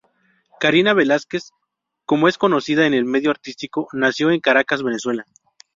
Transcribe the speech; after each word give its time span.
Karina 0.59 0.95
Velásquez, 0.95 1.51
como 2.05 2.27
es 2.27 2.39
conocida 2.39 2.87
en 2.87 2.95
el 2.95 3.05
medio 3.05 3.29
artístico, 3.29 3.87
nació 3.93 4.31
en 4.31 4.39
Caracas, 4.39 4.81
Venezuela. 4.81 5.27